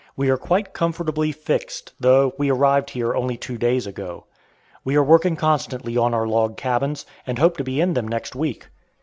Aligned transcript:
We 0.15 0.31
are 0.31 0.37
quite 0.37 0.73
comfortably 0.73 1.31
fixed, 1.31 1.93
though 1.99 2.33
we 2.39 2.49
arrived 2.49 2.89
here 2.89 3.13
only 3.13 3.37
two 3.37 3.59
days 3.59 3.85
ago. 3.85 4.25
We 4.83 4.95
are 4.95 5.03
working 5.03 5.35
constantly 5.35 5.95
on 5.95 6.11
our 6.11 6.25
log 6.25 6.57
cabins, 6.57 7.05
and 7.27 7.37
hope 7.37 7.55
to 7.57 7.63
be 7.63 7.79
in 7.79 7.93
them 7.93 8.07
next 8.07 8.35
week. 8.35 8.69